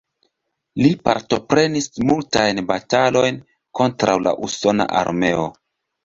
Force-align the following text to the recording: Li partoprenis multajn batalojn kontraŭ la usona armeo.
Li 0.83 0.89
partoprenis 1.07 1.87
multajn 2.11 2.61
batalojn 2.71 3.37
kontraŭ 3.81 4.15
la 4.29 4.33
usona 4.49 4.89
armeo. 5.03 5.45